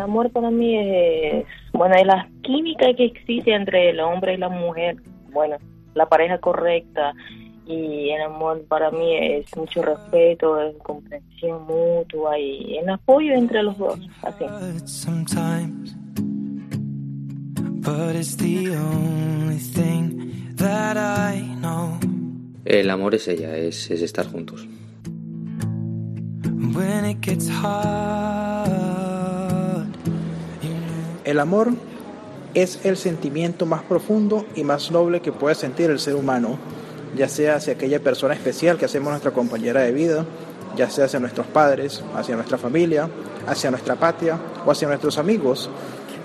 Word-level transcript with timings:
amor 0.00 0.30
para 0.30 0.50
mí 0.50 0.76
es, 0.76 1.44
bueno, 1.72 1.94
es 1.94 2.06
la 2.06 2.28
química 2.42 2.92
que 2.94 3.06
existe 3.06 3.52
entre 3.52 3.90
el 3.90 4.00
hombre 4.00 4.34
y 4.34 4.36
la 4.38 4.48
mujer, 4.48 4.96
bueno, 5.32 5.56
la 5.94 6.06
pareja 6.06 6.38
correcta 6.38 7.12
y 7.66 8.10
el 8.10 8.22
amor 8.22 8.64
para 8.66 8.90
mí 8.90 9.16
es 9.16 9.56
mucho 9.56 9.82
respeto, 9.82 10.60
es 10.60 10.76
comprensión 10.78 11.66
mutua 11.66 12.38
y 12.38 12.78
el 12.78 12.88
apoyo 12.88 13.32
entre 13.34 13.62
los 13.62 13.78
dos, 13.78 13.98
así. 14.22 14.44
El 22.64 22.90
amor 22.90 23.14
es 23.14 23.28
ella, 23.28 23.56
es, 23.56 23.90
es 23.90 24.02
estar 24.02 24.26
juntos. 24.26 24.68
El 31.30 31.38
amor 31.38 31.68
es 32.54 32.80
el 32.82 32.96
sentimiento 32.96 33.64
más 33.64 33.84
profundo 33.84 34.44
y 34.56 34.64
más 34.64 34.90
noble 34.90 35.20
que 35.20 35.30
puede 35.30 35.54
sentir 35.54 35.88
el 35.88 36.00
ser 36.00 36.16
humano, 36.16 36.58
ya 37.16 37.28
sea 37.28 37.54
hacia 37.54 37.74
aquella 37.74 38.00
persona 38.00 38.34
especial 38.34 38.78
que 38.78 38.86
hacemos 38.86 39.10
nuestra 39.10 39.30
compañera 39.30 39.82
de 39.82 39.92
vida, 39.92 40.26
ya 40.76 40.90
sea 40.90 41.04
hacia 41.04 41.20
nuestros 41.20 41.46
padres, 41.46 42.02
hacia 42.16 42.34
nuestra 42.34 42.58
familia, 42.58 43.08
hacia 43.46 43.70
nuestra 43.70 43.94
patria 43.94 44.40
o 44.66 44.72
hacia 44.72 44.88
nuestros 44.88 45.18
amigos. 45.18 45.70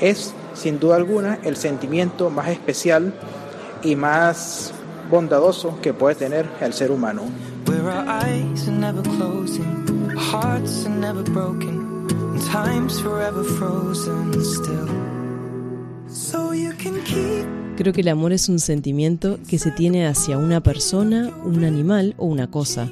Es, 0.00 0.34
sin 0.54 0.78
duda 0.78 0.94
alguna, 0.94 1.40
el 1.42 1.56
sentimiento 1.56 2.30
más 2.30 2.50
especial 2.50 3.12
y 3.82 3.96
más 3.96 4.72
bondadoso 5.10 5.80
que 5.82 5.92
puede 5.92 6.14
tener 6.14 6.46
el 6.60 6.74
ser 6.74 6.92
humano. 6.92 7.22
Creo 17.78 17.94
que 17.94 18.02
el 18.02 18.08
amor 18.08 18.34
es 18.34 18.50
un 18.50 18.58
sentimiento 18.58 19.38
que 19.48 19.58
se 19.58 19.70
tiene 19.70 20.06
hacia 20.06 20.36
una 20.36 20.62
persona, 20.62 21.32
un 21.46 21.64
animal 21.64 22.14
o 22.18 22.26
una 22.26 22.50
cosa. 22.50 22.90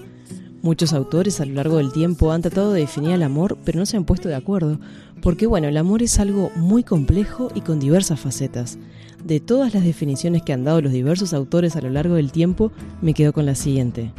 Muchos 0.63 0.95
autores 0.95 1.43
a 1.43 1.45
lo 1.45 1.53
largo 1.53 1.77
del 1.77 1.93
tiempo 1.93 2.33
han 2.33 2.41
tratado 2.41 2.73
de 2.73 2.81
definir 2.81 3.11
el 3.11 3.23
amor, 3.23 3.59
pero 3.63 3.79
no 3.79 3.85
se 3.85 3.99
han 3.99 4.07
puesto 4.07 4.31
de 4.31 4.35
acuerdo, 4.35 4.81
porque 5.21 5.47
bueno, 5.47 5.69
el 5.69 5.77
amor 5.77 6.03
es 6.03 6.19
algo 6.19 6.51
muy 6.57 6.83
complejo 6.83 7.51
y 7.55 7.61
con 7.61 7.81
diversas 7.81 8.19
facetas. 8.19 8.79
De 9.23 9.41
todas 9.41 9.75
las 9.75 9.85
definiciones 9.85 10.41
que 10.41 10.55
han 10.55 10.65
dado 10.65 10.81
los 10.81 10.93
diversos 10.93 11.35
autores 11.35 11.77
a 11.77 11.83
lo 11.83 11.91
largo 11.91 12.15
del 12.15 12.33
tiempo, 12.33 12.73
me 13.03 13.13
quedo 13.13 13.35
con 13.35 13.45
la 13.45 13.55
siguiente. 13.55 14.11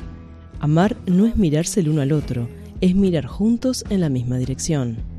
Amar 0.59 0.98
no 1.08 1.26
es 1.26 1.36
mirarse 1.36 1.80
el 1.80 1.89
uno 1.89 2.03
al 2.03 2.11
otro, 2.11 2.48
es 2.80 2.94
mirar 2.94 3.26
juntos 3.26 3.83
en 3.89 4.02
la 4.02 4.09
misma 4.09 4.38
dirección. 4.38 5.11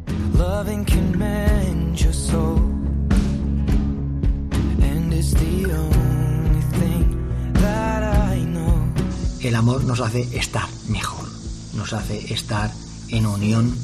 El 9.41 9.57
amor 9.57 9.85
nos 9.85 10.01
hace 10.01 10.23
estar 10.37 10.69
mejor, 10.89 11.29
nos 11.75 11.93
hace 11.93 12.33
estar 12.33 12.71
en 13.09 13.27
unión 13.27 13.77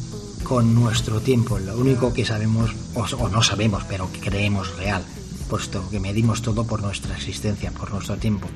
con 0.45 0.75
nuestro 0.75 1.21
tiempo, 1.21 1.59
lo 1.59 1.77
único 1.77 2.13
que 2.13 2.25
sabemos, 2.25 2.71
o, 2.95 3.29
no 3.29 3.43
sabemos, 3.43 3.85
pero 3.89 4.11
que 4.13 4.21
creemos 4.21 4.77
real, 4.77 5.03
puesto 5.51 5.89
que 5.91 6.01
medimos 6.01 6.43
todo 6.43 6.65
por 6.65 6.81
nuestra 6.81 7.17
existencia, 7.17 7.71
por 7.73 7.91
nuestro 7.91 8.17
tiempo. 8.17 8.49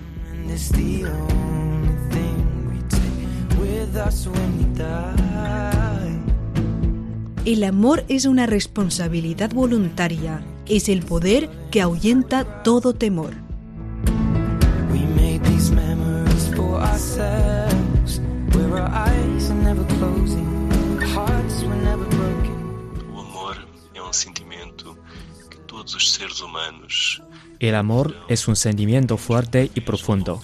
El 7.45 7.65
amor 7.65 8.05
es 8.07 8.25
una 8.25 8.47
responsabilidad 8.47 9.51
voluntaria, 9.51 10.45
es 10.67 10.89
el 10.89 11.03
poder 11.03 11.51
que 11.73 11.83
ahuyenta 11.83 12.63
todo 12.63 12.95
temor. 12.95 13.35
El 27.58 27.75
amor 27.75 28.14
es 28.29 28.47
un 28.47 28.55
sentimiento 28.55 29.17
fuerte 29.17 29.69
y 29.75 29.81
profundo. 29.81 30.41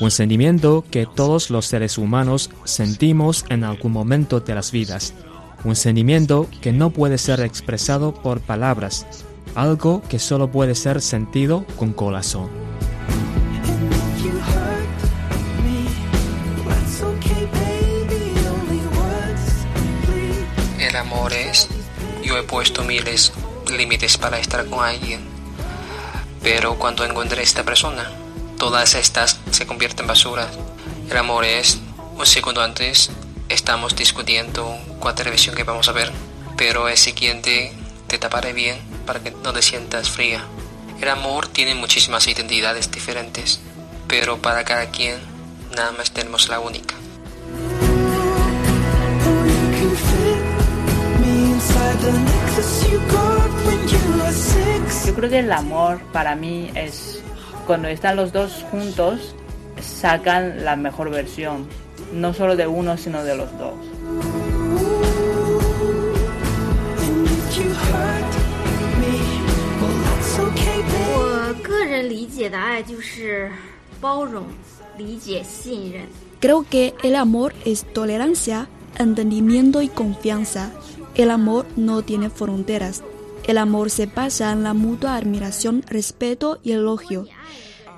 Un 0.00 0.10
sentimiento 0.10 0.84
que 0.90 1.06
todos 1.06 1.50
los 1.50 1.66
seres 1.66 1.96
humanos 1.96 2.50
sentimos 2.64 3.44
en 3.50 3.62
algún 3.62 3.92
momento 3.92 4.40
de 4.40 4.54
las 4.56 4.72
vidas. 4.72 5.14
Un 5.64 5.74
sentimiento 5.74 6.48
que 6.60 6.72
no 6.72 6.90
puede 6.90 7.18
ser 7.18 7.40
expresado 7.40 8.14
por 8.14 8.40
palabras, 8.40 9.06
algo 9.54 10.02
que 10.08 10.18
solo 10.18 10.50
puede 10.50 10.74
ser 10.74 11.00
sentido 11.02 11.64
con 11.76 11.92
corazón. 11.92 12.48
El 20.78 20.96
amor 20.96 21.32
es, 21.32 21.68
yo 22.22 22.38
he 22.38 22.42
puesto 22.44 22.84
miles 22.84 23.32
límites 23.76 24.16
para 24.16 24.38
estar 24.38 24.64
con 24.66 24.84
alguien, 24.84 25.20
pero 26.42 26.76
cuando 26.78 27.04
encuentre 27.04 27.42
esta 27.42 27.64
persona, 27.64 28.10
todas 28.58 28.94
estas 28.94 29.40
se 29.50 29.66
convierten 29.66 30.04
en 30.04 30.08
basura. 30.08 30.48
El 31.10 31.16
amor 31.16 31.44
es, 31.44 31.78
un 32.16 32.26
segundo 32.26 32.62
antes, 32.62 33.10
estamos 33.48 33.96
discutiendo 33.96 34.76
cuál 34.98 35.14
televisión 35.14 35.54
que 35.54 35.64
vamos 35.64 35.88
a 35.88 35.92
ver, 35.92 36.12
pero 36.56 36.88
el 36.88 36.96
siguiente 36.96 37.72
te 38.06 38.18
taparé 38.18 38.52
bien 38.52 38.78
para 39.06 39.20
que 39.20 39.30
no 39.30 39.52
te 39.52 39.62
sientas 39.62 40.10
fría. 40.10 40.44
El 41.00 41.08
amor 41.08 41.46
tiene 41.48 41.74
muchísimas 41.74 42.26
identidades 42.26 42.90
diferentes, 42.90 43.60
pero 44.06 44.38
para 44.38 44.64
cada 44.64 44.90
quien 44.90 45.16
nada 45.74 45.92
más 45.92 46.10
tenemos 46.10 46.48
la 46.48 46.60
única. 46.60 46.94
Yo 55.06 55.14
creo 55.14 55.30
que 55.30 55.38
el 55.38 55.52
amor 55.52 56.00
para 56.12 56.34
mí 56.34 56.70
es 56.74 57.20
cuando 57.66 57.88
están 57.88 58.16
los 58.16 58.32
dos 58.32 58.64
juntos, 58.70 59.34
sacan 59.80 60.64
la 60.64 60.76
mejor 60.76 61.10
versión, 61.10 61.68
no 62.12 62.34
solo 62.34 62.56
de 62.56 62.66
uno, 62.66 62.96
sino 62.96 63.24
de 63.24 63.36
los 63.36 63.58
dos. 63.58 63.74
Creo 76.40 76.64
que 76.68 76.94
el 77.02 77.16
amor 77.16 77.54
es 77.64 77.84
tolerancia, 77.92 78.68
entendimiento 78.98 79.82
y 79.82 79.88
confianza. 79.88 80.70
El 81.14 81.30
amor 81.30 81.66
no 81.76 82.02
tiene 82.02 82.30
fronteras. 82.30 83.02
El 83.44 83.58
amor 83.58 83.90
se 83.90 84.06
basa 84.06 84.52
en 84.52 84.62
la 84.62 84.74
mutua 84.74 85.16
admiración, 85.16 85.82
respeto 85.88 86.60
y 86.62 86.72
elogio. 86.72 87.26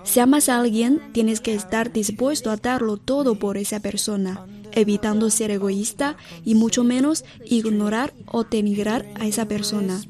Si 0.04 0.20
amas 0.20 0.48
a 0.48 0.58
alguien, 0.58 1.00
tienes 1.12 1.40
que 1.40 1.54
estar 1.54 1.92
dispuesto 1.92 2.50
a 2.50 2.56
darlo 2.56 2.96
todo 2.96 3.38
por 3.38 3.56
esa 3.56 3.80
persona, 3.80 4.46
evitando 4.72 5.30
ser 5.30 5.50
egoísta 5.50 6.16
y 6.44 6.54
mucho 6.54 6.84
menos 6.84 7.24
ignorar 7.44 8.14
o 8.26 8.44
denigrar 8.44 9.06
a 9.18 9.26
esa 9.26 9.46
persona. 9.46 10.00